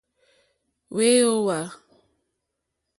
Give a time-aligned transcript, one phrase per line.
[0.95, 1.61] Wɛ̄ ǒ wàà.